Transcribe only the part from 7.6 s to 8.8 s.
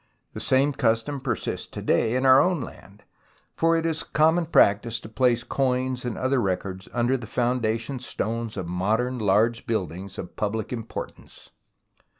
tion stones of